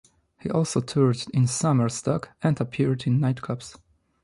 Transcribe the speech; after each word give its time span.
He 0.39 0.49
also 0.49 0.81
toured 0.81 1.27
in 1.31 1.45
summer 1.45 1.87
stock 1.87 2.29
and 2.41 2.59
appeared 2.59 3.05
in 3.05 3.19
nightclubs. 3.19 3.77